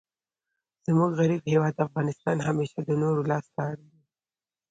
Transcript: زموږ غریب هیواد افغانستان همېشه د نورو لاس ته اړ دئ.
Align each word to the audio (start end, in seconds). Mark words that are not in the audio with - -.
زموږ 0.85 1.09
غریب 1.19 1.41
هیواد 1.53 1.83
افغانستان 1.85 2.37
همېشه 2.47 2.79
د 2.85 2.89
نورو 3.01 3.21
لاس 3.31 3.45
ته 3.53 3.61
اړ 3.69 3.75
دئ. 3.89 3.97